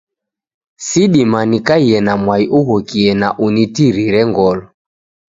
[0.85, 4.63] Sidima nikaie na mwai ughokie na unitirire ngolo